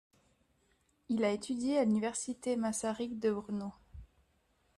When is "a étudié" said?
1.23-1.77